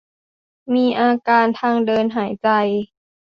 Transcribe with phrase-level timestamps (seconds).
[0.73, 2.47] มีอาการทางเดินหายใจ